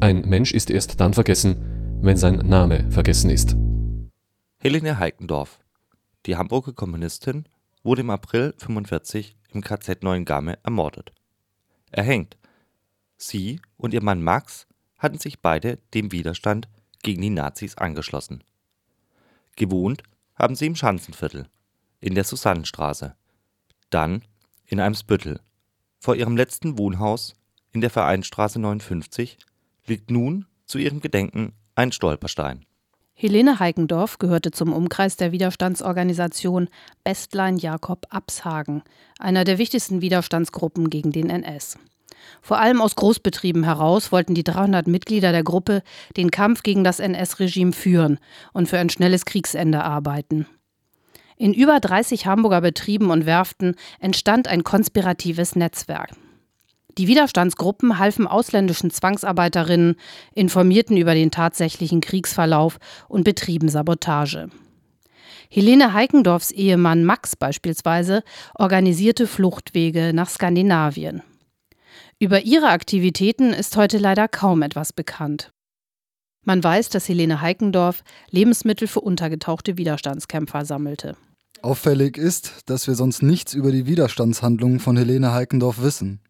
Ein 0.00 0.28
Mensch 0.28 0.52
ist 0.52 0.68
erst 0.68 1.00
dann 1.00 1.14
vergessen, 1.14 2.00
wenn 2.02 2.18
sein 2.18 2.36
Name 2.36 2.90
vergessen 2.90 3.30
ist. 3.30 3.56
Helene 4.58 4.98
Heikendorf, 4.98 5.58
die 6.26 6.36
Hamburger 6.36 6.74
Kommunistin, 6.74 7.48
wurde 7.82 8.02
im 8.02 8.10
April 8.10 8.52
1945 8.52 9.36
im 9.52 9.62
KZ 9.62 10.02
Neuengamme 10.02 10.58
ermordet. 10.62 11.12
Erhängt. 11.92 12.36
Sie 13.16 13.58
und 13.78 13.94
ihr 13.94 14.02
Mann 14.02 14.22
Max 14.22 14.66
hatten 14.98 15.18
sich 15.18 15.40
beide 15.40 15.78
dem 15.94 16.12
Widerstand 16.12 16.68
gegen 17.02 17.22
die 17.22 17.30
Nazis 17.30 17.78
angeschlossen. 17.78 18.44
Gewohnt 19.56 20.02
haben 20.34 20.56
sie 20.56 20.66
im 20.66 20.76
Schanzenviertel, 20.76 21.48
in 22.00 22.14
der 22.14 22.24
Susannenstraße, 22.24 23.16
dann 23.88 24.22
in 24.66 24.78
Eimsbüttel. 24.78 25.40
Vor 26.00 26.16
ihrem 26.16 26.36
letzten 26.36 26.76
Wohnhaus 26.76 27.34
in 27.72 27.80
der 27.80 27.90
Vereinstraße 27.90 28.58
59 28.58 29.38
liegt 29.88 30.10
nun 30.10 30.46
zu 30.66 30.78
ihrem 30.78 31.00
Gedenken 31.00 31.52
ein 31.74 31.92
Stolperstein. 31.92 32.64
Helene 33.18 33.58
Heikendorf 33.60 34.18
gehörte 34.18 34.50
zum 34.50 34.74
Umkreis 34.74 35.16
der 35.16 35.32
Widerstandsorganisation 35.32 36.68
Bestlein 37.02 37.56
Jakob 37.56 38.06
Abshagen, 38.10 38.82
einer 39.18 39.44
der 39.44 39.56
wichtigsten 39.56 40.02
Widerstandsgruppen 40.02 40.90
gegen 40.90 41.12
den 41.12 41.30
NS. 41.30 41.78
Vor 42.42 42.58
allem 42.58 42.82
aus 42.82 42.94
Großbetrieben 42.94 43.64
heraus 43.64 44.12
wollten 44.12 44.34
die 44.34 44.44
300 44.44 44.86
Mitglieder 44.86 45.32
der 45.32 45.44
Gruppe 45.44 45.82
den 46.16 46.30
Kampf 46.30 46.62
gegen 46.62 46.84
das 46.84 47.00
NS-Regime 47.00 47.72
führen 47.72 48.18
und 48.52 48.68
für 48.68 48.78
ein 48.78 48.90
schnelles 48.90 49.24
Kriegsende 49.24 49.82
arbeiten. 49.82 50.46
In 51.38 51.54
über 51.54 51.80
30 51.80 52.26
Hamburger 52.26 52.60
Betrieben 52.60 53.10
und 53.10 53.26
Werften 53.26 53.76
entstand 53.98 54.48
ein 54.48 54.64
konspiratives 54.64 55.56
Netzwerk. 55.56 56.10
Die 56.98 57.08
Widerstandsgruppen 57.08 57.98
halfen 57.98 58.26
ausländischen 58.26 58.90
Zwangsarbeiterinnen, 58.90 59.96
informierten 60.34 60.96
über 60.96 61.14
den 61.14 61.30
tatsächlichen 61.30 62.00
Kriegsverlauf 62.00 62.78
und 63.08 63.24
betrieben 63.24 63.68
Sabotage. 63.68 64.48
Helene 65.50 65.92
Heikendorfs 65.92 66.50
Ehemann 66.50 67.04
Max 67.04 67.36
beispielsweise 67.36 68.22
organisierte 68.54 69.26
Fluchtwege 69.26 70.12
nach 70.14 70.30
Skandinavien. 70.30 71.22
Über 72.18 72.42
ihre 72.42 72.68
Aktivitäten 72.68 73.52
ist 73.52 73.76
heute 73.76 73.98
leider 73.98 74.26
kaum 74.26 74.62
etwas 74.62 74.92
bekannt. 74.92 75.50
Man 76.44 76.64
weiß, 76.64 76.88
dass 76.88 77.08
Helene 77.08 77.42
Heikendorf 77.42 78.04
Lebensmittel 78.30 78.88
für 78.88 79.00
untergetauchte 79.00 79.76
Widerstandskämpfer 79.76 80.64
sammelte. 80.64 81.16
Auffällig 81.60 82.16
ist, 82.16 82.62
dass 82.66 82.86
wir 82.86 82.94
sonst 82.94 83.22
nichts 83.22 83.52
über 83.52 83.72
die 83.72 83.86
Widerstandshandlungen 83.86 84.78
von 84.78 84.96
Helene 84.96 85.32
Heikendorf 85.32 85.82
wissen. 85.82 86.20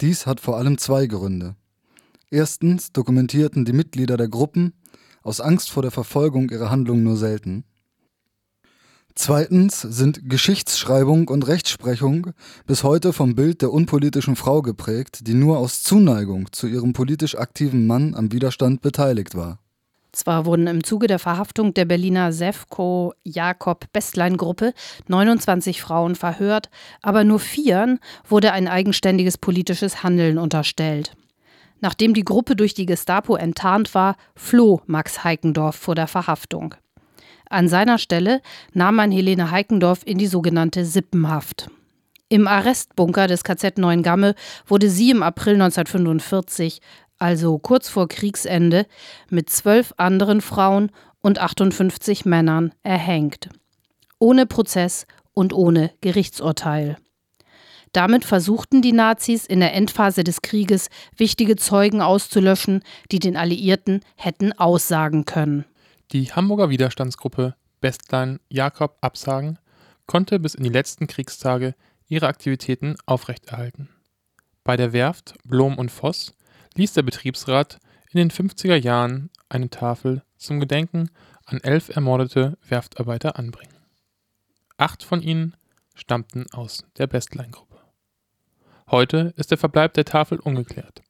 Dies 0.00 0.26
hat 0.26 0.40
vor 0.40 0.56
allem 0.56 0.78
zwei 0.78 1.06
Gründe. 1.06 1.56
Erstens 2.30 2.92
dokumentierten 2.92 3.64
die 3.64 3.72
Mitglieder 3.72 4.16
der 4.16 4.28
Gruppen 4.28 4.72
aus 5.22 5.40
Angst 5.40 5.70
vor 5.70 5.82
der 5.82 5.90
Verfolgung 5.90 6.48
ihre 6.48 6.70
Handlungen 6.70 7.02
nur 7.02 7.16
selten. 7.16 7.64
Zweitens 9.14 9.82
sind 9.82 10.30
Geschichtsschreibung 10.30 11.28
und 11.28 11.46
Rechtsprechung 11.46 12.32
bis 12.66 12.84
heute 12.84 13.12
vom 13.12 13.34
Bild 13.34 13.60
der 13.60 13.72
unpolitischen 13.72 14.36
Frau 14.36 14.62
geprägt, 14.62 15.26
die 15.26 15.34
nur 15.34 15.58
aus 15.58 15.82
Zuneigung 15.82 16.50
zu 16.52 16.66
ihrem 16.66 16.92
politisch 16.94 17.36
aktiven 17.36 17.86
Mann 17.86 18.14
am 18.14 18.32
Widerstand 18.32 18.80
beteiligt 18.80 19.34
war. 19.34 19.58
Zwar 20.12 20.44
wurden 20.44 20.66
im 20.66 20.82
Zuge 20.82 21.06
der 21.06 21.18
Verhaftung 21.18 21.72
der 21.74 21.84
Berliner 21.84 22.32
Sefco 22.32 23.14
Jakob 23.22 23.86
Bestlein 23.92 24.36
Gruppe 24.36 24.74
29 25.06 25.80
Frauen 25.80 26.16
verhört, 26.16 26.68
aber 27.02 27.22
nur 27.24 27.38
vieren 27.38 28.00
wurde 28.28 28.52
ein 28.52 28.66
eigenständiges 28.66 29.38
politisches 29.38 30.02
Handeln 30.02 30.38
unterstellt. 30.38 31.16
Nachdem 31.80 32.12
die 32.12 32.24
Gruppe 32.24 32.56
durch 32.56 32.74
die 32.74 32.86
Gestapo 32.86 33.36
enttarnt 33.36 33.94
war, 33.94 34.16
floh 34.34 34.80
Max 34.86 35.24
Heikendorf 35.24 35.76
vor 35.76 35.94
der 35.94 36.08
Verhaftung. 36.08 36.74
An 37.48 37.68
seiner 37.68 37.98
Stelle 37.98 38.42
nahm 38.72 38.96
man 38.96 39.10
Helene 39.10 39.50
Heikendorf 39.50 40.02
in 40.04 40.18
die 40.18 40.26
sogenannte 40.26 40.84
Sippenhaft. 40.84 41.70
Im 42.28 42.46
Arrestbunker 42.46 43.26
des 43.26 43.42
KZ 43.42 43.78
Neuengamme 43.78 44.36
wurde 44.66 44.88
sie 44.88 45.10
im 45.10 45.24
April 45.24 45.54
1945 45.54 46.80
also 47.20 47.58
kurz 47.58 47.88
vor 47.88 48.08
Kriegsende, 48.08 48.86
mit 49.28 49.50
zwölf 49.50 49.94
anderen 49.96 50.40
Frauen 50.40 50.90
und 51.20 51.38
58 51.38 52.24
Männern 52.24 52.72
erhängt. 52.82 53.48
Ohne 54.18 54.46
Prozess 54.46 55.06
und 55.32 55.52
ohne 55.52 55.92
Gerichtsurteil. 56.00 56.96
Damit 57.92 58.24
versuchten 58.24 58.82
die 58.82 58.92
Nazis 58.92 59.46
in 59.46 59.60
der 59.60 59.74
Endphase 59.74 60.22
des 60.22 60.42
Krieges 60.42 60.90
wichtige 61.16 61.56
Zeugen 61.56 62.00
auszulöschen, 62.00 62.82
die 63.10 63.18
den 63.18 63.36
Alliierten 63.36 64.00
hätten 64.16 64.52
aussagen 64.52 65.24
können. 65.24 65.64
Die 66.12 66.32
Hamburger 66.32 66.70
Widerstandsgruppe 66.70 67.54
Bestlein 67.80 68.38
Jakob 68.48 68.98
Absagen 69.00 69.58
konnte 70.06 70.38
bis 70.38 70.54
in 70.54 70.64
die 70.64 70.70
letzten 70.70 71.06
Kriegstage 71.06 71.74
ihre 72.08 72.26
Aktivitäten 72.26 72.96
aufrechterhalten. 73.06 73.88
Bei 74.62 74.76
der 74.76 74.92
Werft 74.92 75.34
Blom 75.44 75.78
und 75.78 75.90
Voss 75.90 76.34
ließ 76.74 76.92
der 76.92 77.02
Betriebsrat 77.02 77.78
in 78.10 78.18
den 78.18 78.30
50er 78.30 78.76
Jahren 78.76 79.30
eine 79.48 79.70
Tafel 79.70 80.22
zum 80.36 80.60
Gedenken 80.60 81.10
an 81.44 81.60
elf 81.60 81.88
ermordete 81.88 82.58
Werftarbeiter 82.68 83.38
anbringen. 83.38 83.74
Acht 84.76 85.02
von 85.02 85.22
ihnen 85.22 85.56
stammten 85.94 86.46
aus 86.52 86.84
der 86.96 87.06
Bestlein-Gruppe. 87.06 87.78
Heute 88.90 89.34
ist 89.36 89.50
der 89.50 89.58
Verbleib 89.58 89.94
der 89.94 90.04
Tafel 90.04 90.40
ungeklärt. 90.40 91.02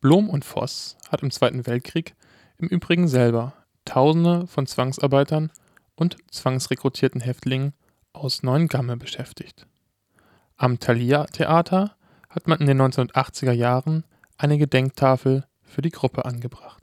Blom 0.00 0.28
und 0.28 0.44
Voss 0.44 0.96
hat 1.08 1.22
im 1.22 1.30
Zweiten 1.30 1.66
Weltkrieg 1.66 2.14
im 2.58 2.68
Übrigen 2.68 3.08
selber 3.08 3.54
Tausende 3.84 4.46
von 4.46 4.66
Zwangsarbeitern 4.66 5.50
und 5.94 6.16
zwangsrekrutierten 6.30 7.20
Häftlingen 7.20 7.72
aus 8.12 8.42
Neuengamme 8.42 8.96
beschäftigt. 8.96 9.66
Am 10.56 10.78
Thalia 10.78 11.24
Theater 11.24 11.96
hat 12.28 12.46
man 12.46 12.58
in 12.58 12.66
den 12.66 12.80
1980er 12.80 13.52
Jahren 13.52 14.04
eine 14.42 14.56
Gedenktafel 14.56 15.44
für 15.62 15.82
die 15.82 15.90
Gruppe 15.90 16.24
angebracht. 16.24 16.82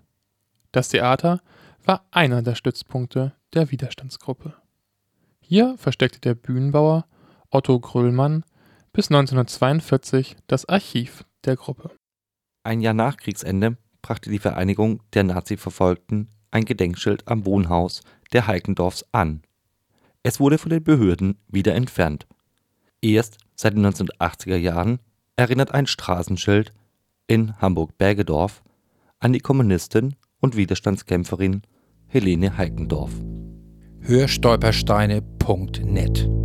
Das 0.71 0.89
Theater 0.89 1.41
war 1.83 2.05
einer 2.11 2.43
der 2.43 2.53
Stützpunkte 2.53 3.33
der 3.53 3.71
Widerstandsgruppe. 3.71 4.53
Hier 5.39 5.75
versteckte 5.77 6.19
der 6.19 6.35
Bühnenbauer 6.35 7.07
Otto 7.49 7.79
Gröllmann 7.79 8.43
bis 8.93 9.07
1942 9.07 10.35
das 10.45 10.69
Archiv 10.69 11.23
der 11.45 11.55
Gruppe. 11.55 11.91
Ein 12.63 12.81
Jahr 12.81 12.93
nach 12.93 13.17
Kriegsende 13.17 13.77
brachte 14.03 14.29
die 14.29 14.39
Vereinigung 14.39 15.01
der 15.13 15.23
Nazi-Verfolgten 15.23 16.29
ein 16.51 16.65
Gedenkschild 16.65 17.27
am 17.27 17.45
Wohnhaus 17.45 18.01
der 18.33 18.45
Heikendorfs 18.45 19.05
an. 19.13 19.41
Es 20.21 20.39
wurde 20.39 20.57
von 20.57 20.69
den 20.69 20.83
Behörden 20.83 21.39
wieder 21.47 21.73
entfernt. 21.73 22.27
Erst 23.01 23.37
seit 23.55 23.73
den 23.73 23.85
1980er 23.85 24.57
Jahren 24.57 24.99
erinnert 25.35 25.73
ein 25.73 25.87
Straßenschild 25.87 26.73
in 27.27 27.61
Hamburg-Bergedorf 27.61 28.63
an 29.19 29.33
die 29.33 29.39
Kommunistin 29.39 30.15
und 30.39 30.55
Widerstandskämpferin 30.55 31.61
Helene 32.07 32.57
Heikendorf. 32.57 33.11
Hörstolpersteine.net 34.01 36.36